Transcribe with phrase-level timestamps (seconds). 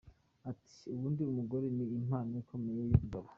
[0.49, 3.27] Ati, Ubundi umugore ni impano ikomeye yumugabo.